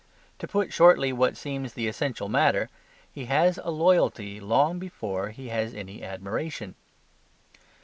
[0.39, 2.71] To put shortly what seems the essential matter,
[3.13, 6.73] he has a loyalty long before he has any admiration.